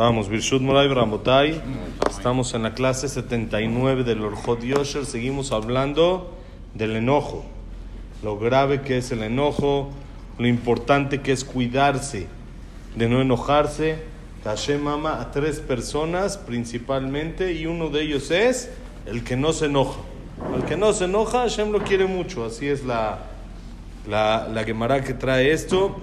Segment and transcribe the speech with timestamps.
[0.00, 1.60] Vamos, Birshut Moray Ramotay.
[2.08, 5.04] Estamos en la clase 79 del Orjot Yosher.
[5.04, 6.38] Seguimos hablando
[6.72, 7.44] del enojo.
[8.22, 9.90] Lo grave que es el enojo,
[10.38, 12.28] lo importante que es cuidarse
[12.96, 13.98] de no enojarse.
[14.42, 18.70] Hashem ama a tres personas principalmente y uno de ellos es
[19.04, 20.00] el que no se enoja.
[20.56, 22.46] El que no se enoja, Hashem lo quiere mucho.
[22.46, 23.18] Así es la,
[24.08, 26.00] la, la Gemara que trae esto.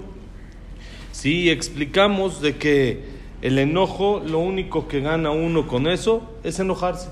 [1.10, 7.08] Sí, explicamos de que el enojo, lo único que gana uno con eso es enojarse.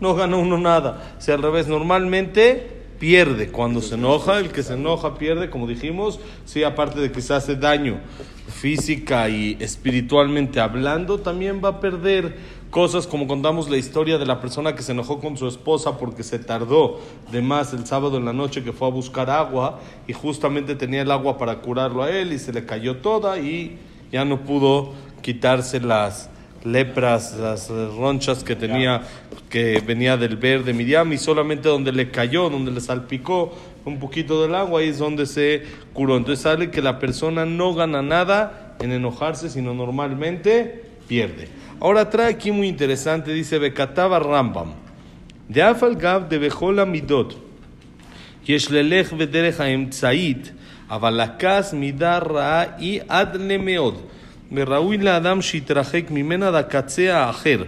[0.00, 1.14] No gana uno nada.
[1.18, 3.48] O sea, al revés, normalmente pierde.
[3.48, 6.20] Cuando se enoja, el que se enoja pierde, como dijimos.
[6.44, 7.98] Sí, aparte de que se hace daño
[8.48, 12.36] física y espiritualmente hablando, también va a perder
[12.70, 16.22] cosas como contamos la historia de la persona que se enojó con su esposa porque
[16.22, 20.12] se tardó de más el sábado en la noche que fue a buscar agua y
[20.12, 23.78] justamente tenía el agua para curarlo a él y se le cayó toda y
[24.12, 26.30] ya no pudo quitarse las
[26.64, 29.02] lepras, las ronchas que tenía,
[29.48, 34.42] que venía del verde Miriam, y solamente donde le cayó, donde le salpicó un poquito
[34.42, 36.16] del agua, ahí es donde se curó.
[36.16, 41.48] Entonces sale que la persona no gana nada en enojarse, sino normalmente pierde.
[41.78, 44.72] Ahora trae aquí muy interesante, dice Bekataba Rambam,
[45.48, 47.36] de Afal Gav de Bejola Midot,
[48.44, 50.52] Yeshlelech Vederech Aemtzait,
[50.88, 53.94] Avalakas Midar Ra'a y Adlemeod.
[54.52, 57.62] וראוי לאדם שיתרחק ממנה עד הקצה האחר,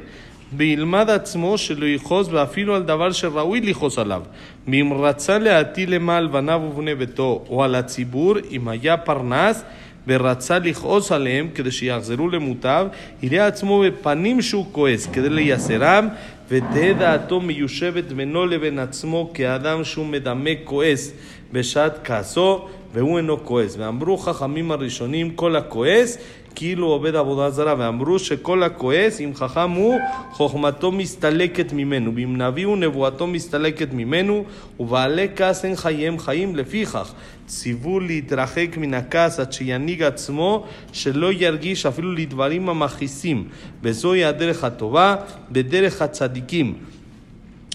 [0.57, 4.23] וילמד עצמו שלא יכעוס ואפילו על דבר שראוי לכעוס עליו.
[4.69, 9.65] ואם רצה להטיל אימה על בניו ובני ביתו או על הציבור, אם היה פרנס
[10.07, 12.87] ורצה לכעוס עליהם כדי שיחזרו למוטב,
[13.23, 16.09] יראה עצמו בפנים שהוא כועס כדי לייסרם,
[16.49, 21.13] ותהא דעתו מיושבת בינו לבין עצמו כאדם שהוא מדמה כועס
[21.53, 23.77] בשעת כעסו, והוא אינו כועס.
[23.79, 26.19] ואמרו חכמים הראשונים, כל הכועס
[26.58, 30.00] כאילו עובד עבודה זרה, ואמרו שכל הכועס, אם חכם הוא,
[30.32, 34.44] חוכמתו מסתלקת ממנו, ואם נביא הוא, נבואתו מסתלקת ממנו,
[34.80, 37.14] ובעלי כעס אין חייהם חיים לפיכך.
[37.48, 43.48] ציוו להתרחק מן הכעס עד שינהיג עצמו, שלא ירגיש אפילו לדברים המכעיסים.
[43.84, 45.16] וזוהי הדרך הטובה,
[45.52, 46.76] בדרך הצדיקים.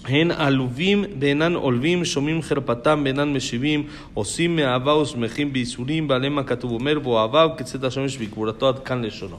[0.05, 3.83] הן עלובים ואינן עולבים, שומעים חרפתם ואינן משיבים,
[4.13, 9.37] עושים מאהבה ושמחים בייסורים, ועליהם הכתוב אומר, ואוהביו כצאת השמש בגבורתו עד כאן לשונו.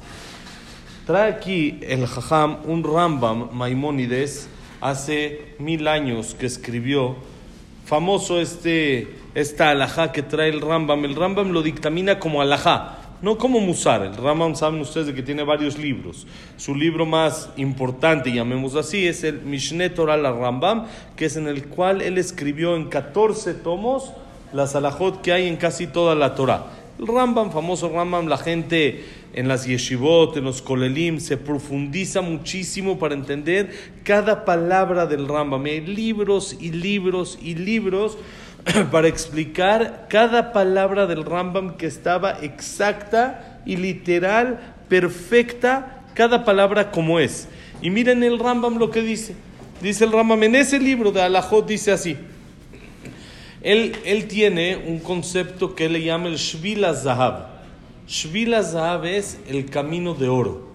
[1.07, 4.49] Trae aquí el Jajam un Rambam Maimónides
[4.81, 7.17] hace mil años que escribió,
[7.85, 11.05] famoso este, esta alajá que trae el Rambam.
[11.05, 14.04] El Rambam lo dictamina como alajá, no como Musar.
[14.04, 16.28] El Rambam saben ustedes de que tiene varios libros.
[16.58, 21.48] Su libro más importante, llamémoslo así, es el Mishneh Torah al Rambam, que es en
[21.48, 24.12] el cual él escribió en 14 tomos
[24.54, 26.68] las alajot que hay en casi toda la Torah.
[26.98, 32.98] El Rambam, famoso Rambam, la gente en las yeshivot, en los kolelim, se profundiza muchísimo
[32.98, 33.70] para entender
[34.04, 35.66] cada palabra del Rambam.
[35.66, 38.18] Hay libros y libros y libros
[38.92, 47.20] para explicar cada palabra del Rambam que estaba exacta y literal, perfecta, cada palabra como
[47.20, 47.48] es.
[47.82, 49.36] Y miren el Rambam lo que dice.
[49.82, 52.18] Dice el Rambam en ese libro de Alajot, dice así.
[53.62, 57.48] Él, él tiene un concepto que le llama el Shvila Zahab.
[58.08, 60.70] Shvila Zahab es el camino de oro,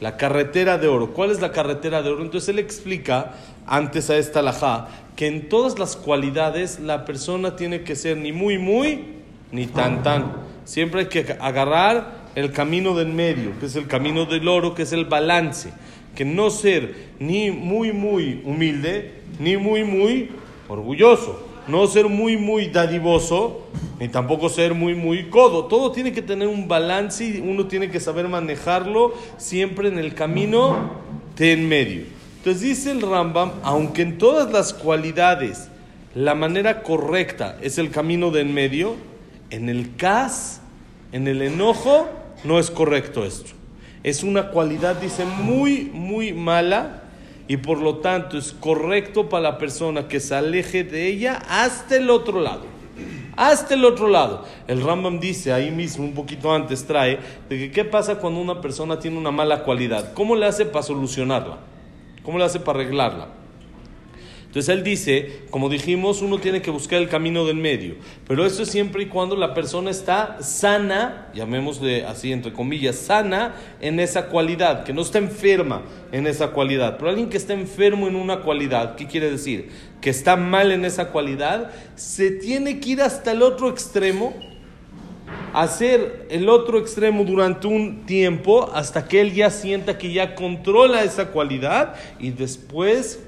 [0.00, 1.12] la carretera de oro.
[1.12, 2.22] ¿Cuál es la carretera de oro?
[2.22, 3.34] Entonces él explica
[3.66, 8.32] antes a esta alajá que en todas las cualidades la persona tiene que ser ni
[8.32, 9.04] muy muy
[9.50, 10.32] ni tan tan.
[10.64, 14.82] Siempre hay que agarrar el camino del medio, que es el camino del oro, que
[14.82, 15.70] es el balance.
[16.14, 20.30] Que no ser ni muy muy humilde, ni muy muy
[20.68, 21.48] orgulloso.
[21.68, 23.68] No ser muy muy dadivoso,
[24.00, 25.66] ni tampoco ser muy muy codo.
[25.66, 30.14] Todo tiene que tener un balance y uno tiene que saber manejarlo siempre en el
[30.14, 30.90] camino
[31.36, 32.21] de en medio.
[32.42, 35.68] Entonces dice el Rambam, aunque en todas las cualidades
[36.16, 38.96] la manera correcta es el camino de en medio,
[39.50, 40.60] en el cas,
[41.12, 42.08] en el enojo,
[42.42, 43.52] no es correcto esto.
[44.02, 47.04] Es una cualidad, dice, muy, muy mala
[47.46, 51.94] y por lo tanto es correcto para la persona que se aleje de ella hasta
[51.94, 52.64] el otro lado.
[53.36, 54.44] Hasta el otro lado.
[54.66, 58.60] El Rambam dice ahí mismo, un poquito antes, trae, de que qué pasa cuando una
[58.60, 60.12] persona tiene una mala cualidad.
[60.12, 61.70] ¿Cómo le hace para solucionarla?
[62.22, 63.28] ¿Cómo le hace para arreglarla?
[64.52, 67.94] Entonces él dice, como dijimos, uno tiene que buscar el camino del medio,
[68.28, 73.54] pero eso es siempre y cuando la persona está sana, llamémosle así entre comillas, sana
[73.80, 76.98] en esa cualidad, que no está enferma en esa cualidad.
[76.98, 79.70] Pero alguien que está enfermo en una cualidad, ¿qué quiere decir?
[80.02, 84.34] Que está mal en esa cualidad, se tiene que ir hasta el otro extremo
[85.52, 91.04] hacer el otro extremo durante un tiempo hasta que él ya sienta que ya controla
[91.04, 93.22] esa cualidad y después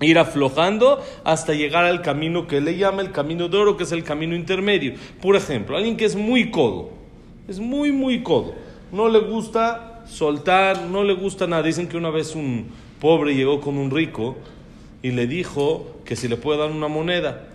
[0.00, 3.92] ir aflojando hasta llegar al camino que le llama el camino de oro, que es
[3.92, 4.94] el camino intermedio.
[5.20, 6.90] Por ejemplo, alguien que es muy codo,
[7.48, 8.54] es muy, muy codo,
[8.92, 11.62] no le gusta soltar, no le gusta nada.
[11.62, 12.66] Dicen que una vez un
[13.00, 14.36] pobre llegó con un rico
[15.02, 17.47] y le dijo que si le puede dar una moneda.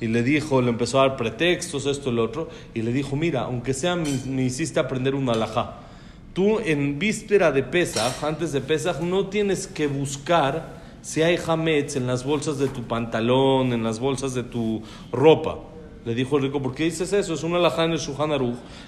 [0.00, 3.42] Y le dijo, le empezó a dar pretextos, esto lo otro, y le dijo, mira,
[3.42, 5.76] aunque sea, me, hiciste aprender un alajá.
[6.32, 11.96] Tú en víspera de Pesach, antes de Pesach, no tienes que buscar si hay hametz
[11.96, 14.82] en las bolsas de tu pantalón, en las bolsas de tu
[15.12, 15.58] ropa.
[16.06, 17.34] Le dijo el rico, ¿por qué dices eso?
[17.34, 18.30] Es una alajá en el Shulchan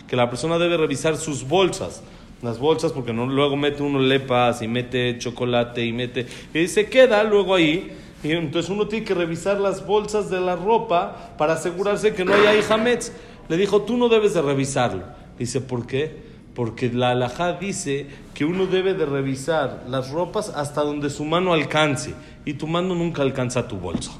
[0.08, 2.02] que la persona debe revisar sus bolsas.
[2.42, 6.26] Las bolsas, porque no, luego mete uno lepas y mete chocolate y mete...
[6.54, 7.92] Y se queda luego ahí
[8.22, 12.34] y entonces uno tiene que revisar las bolsas de la ropa para asegurarse que no
[12.34, 13.12] haya hametz.
[13.48, 15.02] Le dijo, tú no debes de revisarlo.
[15.38, 16.22] Dice, ¿por qué?
[16.54, 21.52] Porque la alajá dice que uno debe de revisar las ropas hasta donde su mano
[21.52, 22.14] alcance.
[22.44, 24.12] Y tu mano nunca alcanza tu bolsa.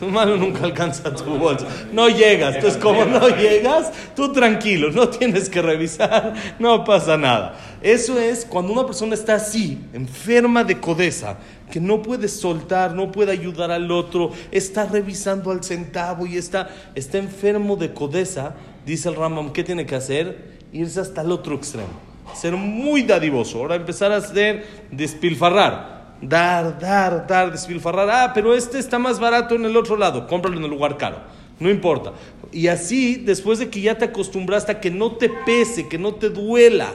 [0.00, 1.66] Tu mano nunca alcanza tu bolsa.
[1.92, 2.56] No llegas.
[2.56, 7.54] Entonces, como no llegas, tú tranquilo, no tienes que revisar, no pasa nada.
[7.82, 11.36] Eso es cuando una persona está así, enferma de codeza,
[11.70, 16.70] que no puede soltar, no puede ayudar al otro, está revisando al centavo y está,
[16.94, 18.54] está enfermo de codeza,
[18.86, 20.60] dice el Ramam, ¿qué tiene que hacer?
[20.72, 21.88] Irse hasta el otro extremo.
[22.34, 23.58] Ser muy dadivoso.
[23.58, 28.08] Ahora empezar a hacer despilfarrar dar, dar, dar, despilfarrar.
[28.10, 31.18] Ah, pero este está más barato en el otro lado, cómpralo en el lugar caro.
[31.58, 32.12] No importa.
[32.52, 36.14] Y así, después de que ya te acostumbraste a que no te pese, que no
[36.14, 36.94] te duela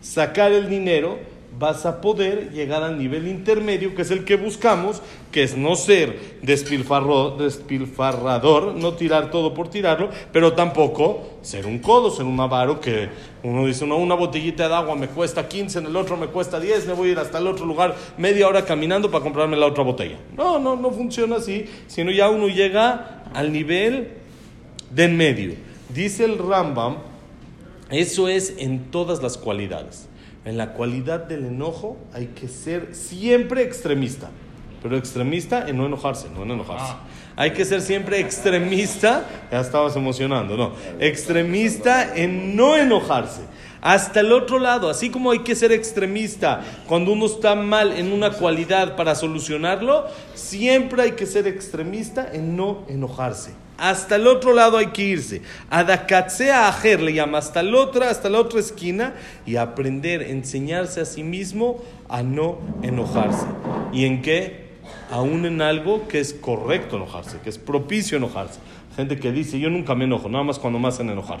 [0.00, 1.18] sacar el dinero,
[1.60, 5.76] vas a poder llegar al nivel intermedio, que es el que buscamos, que es no
[5.76, 12.80] ser despilfarrador, no tirar todo por tirarlo, pero tampoco ser un codo, ser un avaro
[12.80, 13.10] que
[13.42, 16.86] uno dice, una botellita de agua me cuesta 15, en el otro me cuesta 10,
[16.86, 19.84] me voy a ir hasta el otro lugar media hora caminando para comprarme la otra
[19.84, 20.16] botella.
[20.34, 24.14] No, no, no funciona así, sino ya uno llega al nivel
[24.90, 25.56] de en medio.
[25.90, 26.96] Dice el Rambam,
[27.90, 30.08] eso es en todas las cualidades.
[30.44, 34.30] En la cualidad del enojo hay que ser siempre extremista,
[34.82, 36.92] pero extremista en no enojarse, no en enojarse.
[36.92, 37.00] Ah.
[37.36, 43.42] Hay que ser siempre extremista, ya estabas emocionando, no, extremista en no enojarse.
[43.82, 48.12] Hasta el otro lado, así como hay que ser extremista cuando uno está mal en
[48.12, 53.52] una cualidad para solucionarlo, siempre hay que ser extremista en no enojarse.
[53.78, 55.40] Hasta el otro lado hay que irse.
[55.70, 59.14] Adakatsea ajer le llama hasta la otra, hasta la otra esquina
[59.46, 63.46] y aprender, enseñarse a sí mismo a no enojarse.
[63.94, 64.68] ¿Y en qué?
[65.10, 68.60] Aún en algo que es correcto enojarse, que es propicio enojarse.
[68.96, 71.40] Gente que dice, yo nunca me enojo, nada más cuando me hacen enojar.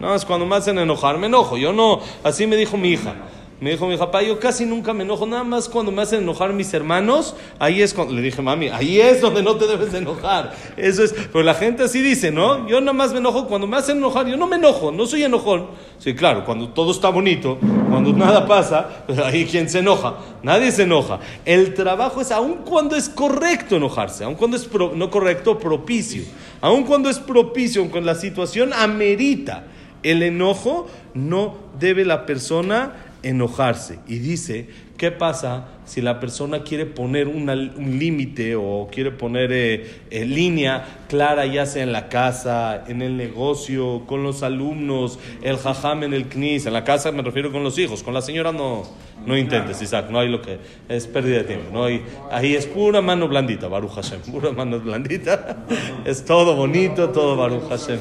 [0.00, 1.56] Nada más cuando me hacen enojar, me enojo.
[1.56, 3.14] Yo no, así me dijo mi hija.
[3.60, 6.52] Me dijo mi papá, yo casi nunca me enojo, nada más cuando me hacen enojar
[6.52, 9.98] mis hermanos, ahí es cuando, le dije, mami, ahí es donde no te debes de
[9.98, 10.54] enojar.
[10.76, 12.68] Eso es, pero la gente así dice, ¿no?
[12.68, 15.24] Yo nada más me enojo cuando me hacen enojar, yo no me enojo, no soy
[15.24, 15.66] enojón.
[15.98, 17.58] Sí, claro, cuando todo está bonito,
[17.90, 21.18] cuando nada pasa, pues ahí quien se enoja, nadie se enoja.
[21.44, 26.22] El trabajo es, aun cuando es correcto enojarse, aun cuando es no correcto, propicio,
[26.60, 29.64] aun cuando es propicio, cuando la situación amerita
[30.02, 33.98] el enojo, no debe la persona enojarse.
[34.06, 40.00] Y dice, ¿qué pasa si la persona quiere poner un límite o quiere poner eh,
[40.10, 45.56] eh, línea clara, ya sea en la casa, en el negocio, con los alumnos, el
[45.56, 48.52] jajam en el knis, en la casa me refiero con los hijos, con la señora
[48.52, 48.82] no,
[49.24, 50.58] no intentes, Isaac, no hay lo que
[50.90, 54.78] es pérdida de tiempo, no hay, ahí es pura mano blandita, Baruch Hashem, pura mano
[54.78, 55.64] blandita,
[56.04, 58.00] es todo bonito, todo Baruch Hashem,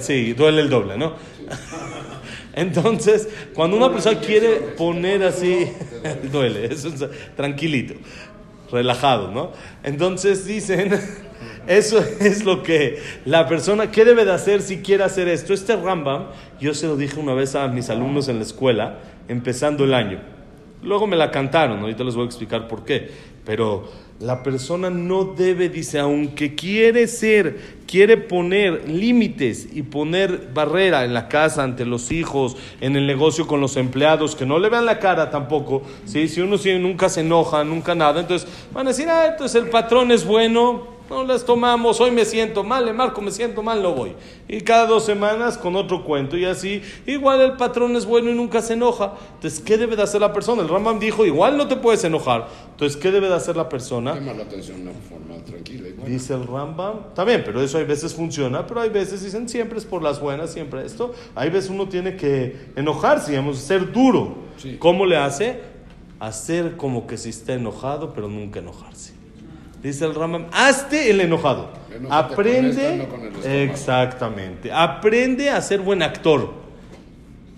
[0.00, 1.14] sí, duele el doble, ¿no?
[2.56, 5.68] Entonces, cuando una persona quiere poner así,
[6.32, 7.04] duele, eso es
[7.36, 7.94] tranquilito,
[8.72, 9.52] relajado, ¿no?
[9.82, 10.98] Entonces dicen,
[11.66, 15.52] eso es lo que la persona, ¿qué debe de hacer si quiere hacer esto?
[15.52, 19.84] Este Rambam, yo se lo dije una vez a mis alumnos en la escuela, empezando
[19.84, 20.20] el año.
[20.82, 23.10] Luego me la cantaron, ahorita les voy a explicar por qué.
[23.46, 23.88] Pero
[24.20, 31.14] la persona no debe, dice, aunque quiere ser, quiere poner límites y poner barrera en
[31.14, 34.84] la casa ante los hijos, en el negocio con los empleados, que no le vean
[34.84, 35.82] la cara tampoco.
[36.04, 36.28] ¿sí?
[36.28, 40.10] Si uno nunca se enoja, nunca nada, entonces van a decir, ah, entonces el patrón
[40.10, 43.92] es bueno, no las tomamos, hoy me siento mal, le marco, me siento mal, no
[43.92, 44.14] voy.
[44.48, 48.34] Y cada dos semanas con otro cuento y así, igual el patrón es bueno y
[48.34, 49.14] nunca se enoja.
[49.34, 50.62] Entonces, ¿qué debe de hacer la persona?
[50.62, 52.48] El Rambam dijo, igual no te puedes enojar.
[52.70, 54.14] Entonces, ¿qué debe de hacer la persona?
[54.14, 55.88] Llamar la atención de una forma tranquila.
[56.06, 59.78] Dice el Rambam, está bien, pero eso hay veces funciona, pero hay veces dicen siempre
[59.78, 61.12] es por las buenas, siempre esto.
[61.34, 64.36] Hay veces uno tiene que enojarse, digamos, ser duro.
[64.56, 64.76] Sí.
[64.78, 65.60] ¿Cómo le hace?
[66.20, 69.15] Hacer como que si está enojado, pero nunca enojarse.
[69.82, 71.70] Dice el Rambam, hazte el enojado.
[71.94, 72.50] Enójate con esto,
[72.82, 73.50] Aprende, no con el estómago.
[73.72, 76.52] exactamente, aprende a ser buen actor.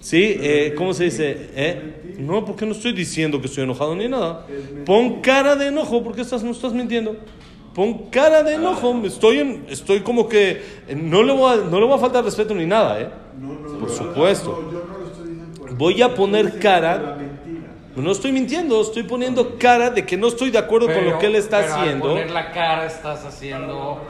[0.01, 0.37] ¿Sí?
[0.41, 1.51] Eh, ¿Cómo se dice?
[1.57, 2.17] ¿Eh?
[2.21, 4.47] No, porque no estoy diciendo que estoy enojado ni nada.
[4.87, 7.17] Pon cara de enojo, porque estás, no estás mintiendo.
[7.75, 9.01] Pon cara de enojo.
[9.05, 12.25] Estoy, en- estoy como que eh, no le, voy a, no le voy a faltar
[12.25, 13.09] respeto ni nada, ¿eh?
[13.81, 14.71] Por supuesto.
[15.77, 17.19] Voy a poner cara-.
[18.03, 21.27] No estoy mintiendo, estoy poniendo cara de que no estoy de acuerdo con lo que
[21.27, 22.05] él está pero haciendo.
[22.05, 24.01] Al poner la cara estás haciendo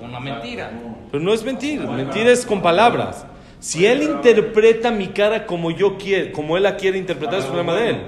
[0.00, 0.70] una mentira.
[1.10, 3.24] Pero no es mentir, mentir es con palabras.
[3.60, 7.74] Si él interpreta mi cara como yo quiero, como él la quiere interpretar, es problema
[7.74, 8.02] de él.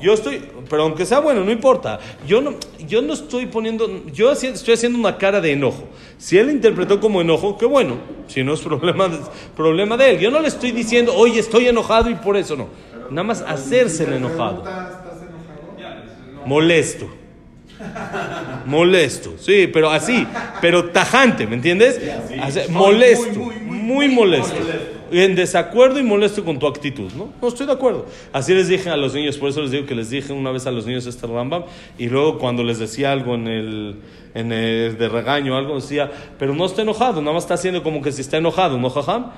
[0.00, 1.98] Yo estoy, pero aunque sea bueno, no importa.
[2.26, 2.54] Yo no,
[2.86, 5.84] yo no estoy poniendo, yo estoy haciendo una cara de enojo.
[6.18, 7.96] Si él interpretó como enojo, qué bueno.
[8.26, 9.08] Si no es problema,
[9.56, 10.18] problema de él.
[10.18, 12.68] Yo no le estoy diciendo, oye, estoy enojado y por eso no.
[13.10, 14.64] Nada más hacerse el enojado.
[16.46, 17.08] Molesto.
[18.66, 20.26] Molesto, sí, pero así,
[20.60, 22.00] pero tajante, ¿me entiendes?
[22.70, 24.56] Molesto, muy, molesto.
[25.10, 27.32] En desacuerdo y molesto con tu actitud, ¿no?
[27.40, 28.06] No estoy de acuerdo.
[28.32, 30.66] Así les dije a los niños, por eso les digo que les dije una vez
[30.66, 31.64] a los niños este Rambam,
[31.98, 33.96] y luego cuando les decía algo en el,
[34.34, 38.02] en el de regaño, algo decía, pero no está enojado, nada más está haciendo como
[38.02, 39.30] que si está enojado, ¿no, jajam?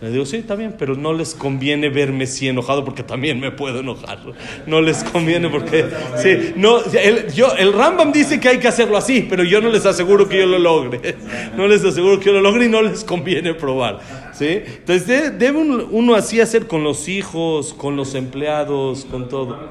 [0.00, 3.50] Le digo, sí, está bien, pero no les conviene verme si enojado porque también me
[3.52, 4.18] puedo enojar.
[4.66, 5.86] No les conviene porque,
[6.20, 9.70] sí, no, el, yo, el Rambam dice que hay que hacerlo así, pero yo no
[9.70, 11.14] les aseguro que yo lo logre.
[11.56, 14.00] No les aseguro que yo lo logre y no les conviene probar.
[14.34, 14.46] ¿sí?
[14.66, 19.70] Entonces, de- debe un- uno así hacer con los hijos, con los empleados, con todo.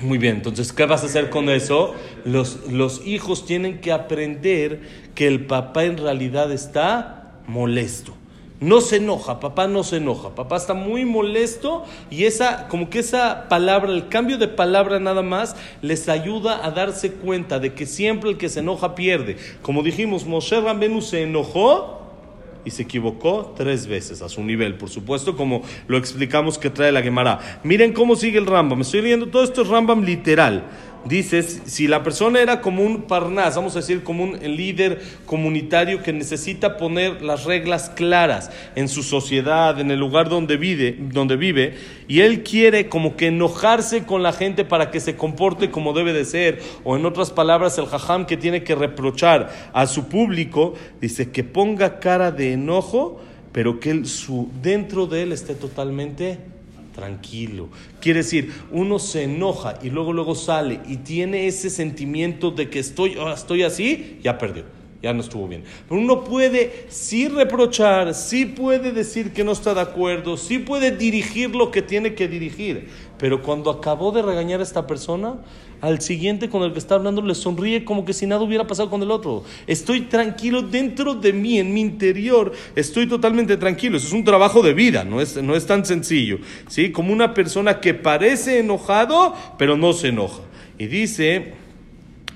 [0.00, 1.94] Muy bien, entonces, ¿qué vas a hacer con eso?
[2.24, 4.80] Los, los hijos tienen que aprender
[5.14, 8.14] que el papá en realidad está molesto.
[8.60, 13.00] No se enoja, papá no se enoja, papá está muy molesto y esa, como que
[13.00, 17.84] esa palabra, el cambio de palabra nada más, les ayuda a darse cuenta de que
[17.84, 19.36] siempre el que se enoja pierde.
[19.60, 22.00] Como dijimos, Moshe Rambenu se enojó
[22.64, 26.92] y se equivocó tres veces a su nivel, por supuesto, como lo explicamos que trae
[26.92, 27.60] la Gemara.
[27.64, 28.80] Miren cómo sigue el Rambam.
[28.80, 30.64] Estoy leyendo todo esto es Rambam literal.
[31.06, 36.02] Dice, si la persona era como un parnás, vamos a decir como un líder comunitario
[36.02, 41.36] que necesita poner las reglas claras en su sociedad, en el lugar donde vive, donde
[41.36, 41.74] vive,
[42.08, 46.14] y él quiere como que enojarse con la gente para que se comporte como debe
[46.14, 50.72] de ser, o en otras palabras, el jajam que tiene que reprochar a su público,
[51.02, 53.20] dice que ponga cara de enojo,
[53.52, 56.53] pero que él, su, dentro de él esté totalmente
[56.94, 57.68] tranquilo.
[58.00, 62.78] Quiere decir, uno se enoja y luego luego sale y tiene ese sentimiento de que
[62.78, 64.64] estoy, ah, estoy así, ya perdió.
[65.02, 65.64] Ya no estuvo bien.
[65.86, 70.96] Pero uno puede sí reprochar, sí puede decir que no está de acuerdo, sí puede
[70.96, 72.88] dirigir lo que tiene que dirigir.
[73.24, 75.36] Pero cuando acabó de regañar a esta persona,
[75.80, 78.90] al siguiente con el que está hablando le sonríe como que si nada hubiera pasado
[78.90, 79.44] con el otro.
[79.66, 83.96] Estoy tranquilo dentro de mí, en mi interior, estoy totalmente tranquilo.
[83.96, 86.36] Eso es un trabajo de vida, no es, no es tan sencillo.
[86.68, 86.92] ¿sí?
[86.92, 90.42] Como una persona que parece enojado, pero no se enoja.
[90.76, 91.54] Y dice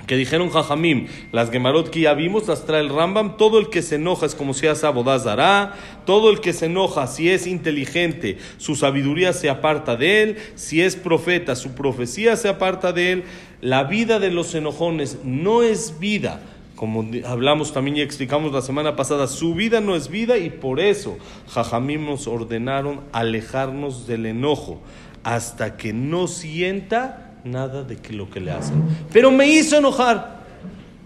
[0.08, 3.82] que dijeron Jajamim, las Gemarot que ya vimos, las trae el Rambam, todo el que
[3.82, 5.74] se enoja es como si hace abodazará,
[6.04, 10.82] todo el que se enoja, si es inteligente, su sabiduría se aparta de él, si
[10.82, 13.24] es profeta, su profecía se aparta de él,
[13.60, 16.40] la vida de los enojones no es vida.
[16.74, 20.80] Como hablamos también y explicamos la semana pasada, su vida no es vida y por
[20.80, 24.80] eso Jajamim nos ordenaron alejarnos del enojo
[25.24, 28.82] hasta que no sienta nada de que lo que le hacen.
[29.12, 30.44] Pero me hizo enojar,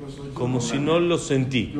[0.00, 1.74] Pues como si no lo sentí.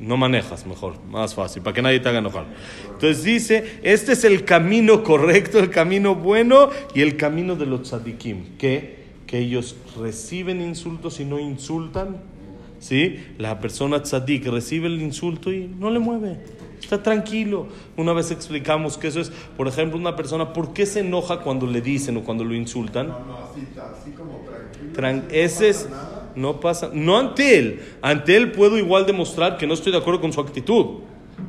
[0.00, 2.46] No manejas, mejor, más fácil, para que nadie te haga enojar.
[2.86, 7.82] Entonces dice, este es el camino correcto, el camino bueno y el camino de los
[7.82, 12.34] tzadikim, que, que ellos reciben insultos y no insultan.
[12.80, 13.18] ¿Sí?
[13.38, 16.38] La persona tzadik recibe el insulto y no le mueve.
[16.84, 17.66] Está tranquilo.
[17.96, 21.66] Una vez explicamos que eso es, por ejemplo, una persona, ¿por qué se enoja cuando
[21.66, 23.08] le dicen o cuando lo insultan?
[23.08, 24.92] No, no, así, así como tranquilo.
[24.94, 25.88] Tran- no ese es,
[26.36, 30.20] no pasa, no ante él, ante él puedo igual demostrar que no estoy de acuerdo
[30.20, 30.86] con su actitud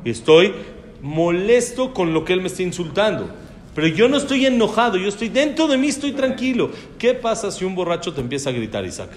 [0.04, 0.52] y estoy
[1.02, 3.28] molesto con lo que él me está insultando.
[3.74, 6.70] Pero yo no estoy enojado, yo estoy dentro de mí, estoy tranquilo.
[6.98, 9.10] ¿Qué pasa si un borracho te empieza a gritar, Isaac?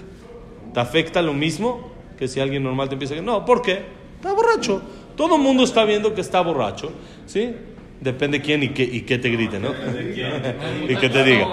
[0.74, 3.80] ¿Te afecta lo mismo que si alguien normal te empieza a decir, no, ¿por qué?
[4.16, 4.82] Está borracho.
[5.16, 6.92] Todo el mundo está viendo que está borracho,
[7.26, 7.54] ¿sí?
[8.00, 9.68] Depende quién y qué, y qué te grite, ¿no?
[10.88, 11.46] y qué te diga.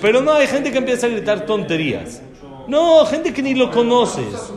[0.00, 2.22] Pero no, hay gente que empieza a gritar tonterías.
[2.68, 4.52] No, gente que ni lo conoces.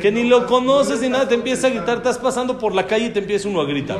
[0.00, 3.06] Que ni lo conoces ni nada, te empieza a gritar, estás pasando por la calle
[3.06, 3.98] y te empieza uno a gritar.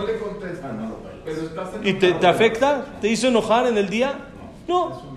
[1.27, 2.99] estás ¿Y te, te afecta?
[3.01, 4.15] ¿Te hizo enojar en el día?
[4.67, 5.11] No.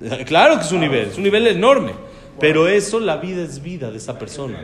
[0.26, 1.92] Claro que es un nivel, es un nivel enorme.
[2.38, 4.62] Pero eso, la vida es vida de esa persona.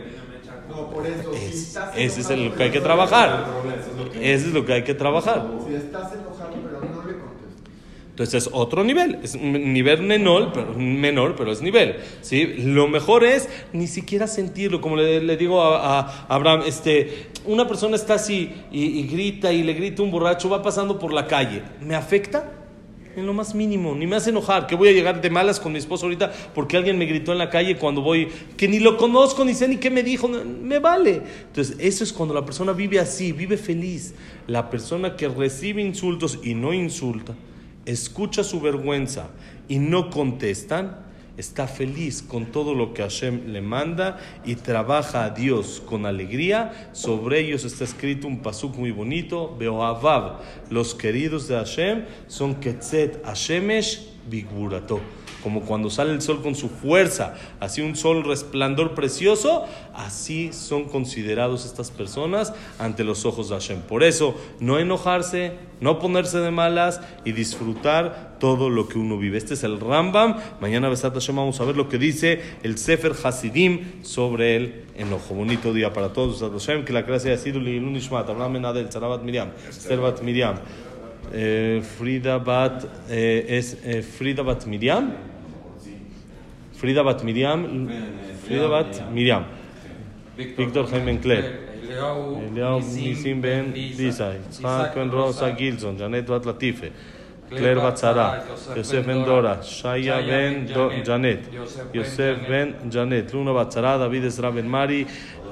[0.75, 3.47] No, por eso, si Es- estás ese es lo que hay que trabajar.
[4.21, 5.47] Eso es lo que hay que trabajar.
[5.69, 7.13] Si estás enojado, pero no le.
[8.11, 11.97] Entonces es otro nivel, es un nivel menor, pero, menor, pero es nivel.
[12.21, 12.45] ¿sí?
[12.59, 17.67] Lo mejor es ni siquiera sentirlo, como le, le digo a, a Abraham, este, una
[17.67, 21.27] persona está así y, y grita y le grita un borracho, va pasando por la
[21.27, 22.51] calle, ¿me afecta?
[23.15, 25.73] En lo más mínimo, ni me hace enojar, que voy a llegar de malas con
[25.73, 28.97] mi esposo ahorita porque alguien me gritó en la calle cuando voy, que ni lo
[28.97, 31.21] conozco, ni sé ni qué me dijo, me vale.
[31.47, 34.15] Entonces, eso es cuando la persona vive así, vive feliz.
[34.47, 37.35] La persona que recibe insultos y no insulta,
[37.85, 39.29] escucha su vergüenza
[39.69, 41.12] y no contestan,
[41.43, 46.91] está feliz con todo lo que Hashem le manda y trabaja a Dios con alegría.
[46.93, 53.25] Sobre ellos está escrito un pasuk muy bonito, Beoavav, los queridos de Hashem son Ketzet
[53.25, 55.22] Hashemesh Bigurato.
[55.43, 60.85] Como cuando sale el sol con su fuerza, así un sol resplandor precioso, así son
[60.85, 63.81] considerados estas personas ante los ojos de Hashem.
[63.81, 69.39] Por eso, no enojarse, no ponerse de malas y disfrutar todo lo que uno vive.
[69.39, 70.37] Este es el Rambam.
[70.61, 75.35] Mañana, Besat Hashem, vamos a ver lo que dice el Sefer Hasidim sobre el enojo.
[75.35, 76.41] Bonito día para todos.
[76.53, 80.57] Besat que la gracia de Siru Leilun Ishmat, Abraham Menadel, Sarabat Miriam, Esther Bat Miriam,
[81.33, 85.13] eh, Frida Bat, eh, es eh, Frida Bat Miriam.
[86.83, 87.89] Frida Bat Miriam,
[88.45, 89.45] Frida Bat Miriam,
[90.37, 91.45] Víctor Jaime Encler,
[91.85, 96.91] Eliao Nisim Ben Lisa, Isaac Ben Rosa Gilson, Janet Bat Latife,
[97.57, 98.45] Claire Bat Sara,
[98.77, 100.67] Yosef Ben Dora, Shaya Ben
[101.05, 101.49] Janet,
[101.93, 105.07] Yosef Ben Janet, Luna Bat Sara, David Ezra Ben Mari,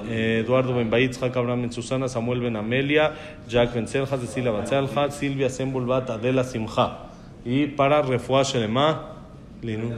[0.09, 3.13] eh, Eduardo Ben Bait, Jack Abraham Ben Susana, Samuel Ben Amelia,
[3.49, 7.11] Jack Ben Selja, Cecilia Bat Selja, Silvia Sembul Bat Adela Simcha.
[7.45, 9.17] Y para Refuah Shelema,
[9.63, 9.91] Linu.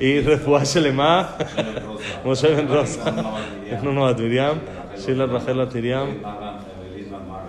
[0.00, 1.36] Y Refuah Shelema,
[2.24, 3.10] Moshe Ben Rosa,
[3.82, 4.60] Nuno Bat Miriam,
[4.96, 6.08] Sheila Rachel Bat Miriam,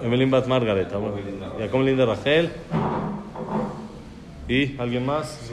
[0.02, 0.88] Evelyn Bat Margaret,
[1.60, 2.50] Jacob Linda Rachel.
[4.50, 5.52] ¿Y alguien más?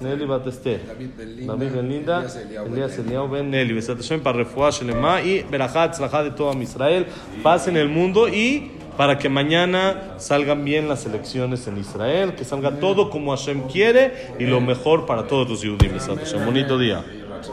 [0.00, 1.10] Nelly Bat Esther, David
[1.72, 2.26] Ben Linda,
[2.66, 3.74] Elías Eliao Ben Nelly.
[3.74, 7.06] Besat Hashem para Refuah Shelema y Berajat Tzlajá de todo Israel.
[7.44, 12.44] Paz en el mundo y para que mañana salgan bien las elecciones en Israel, que
[12.44, 15.92] salga todo como Hashem quiere y lo mejor para todos los judíos.
[15.92, 16.44] Besat Hashem.
[16.44, 17.04] Bonito día.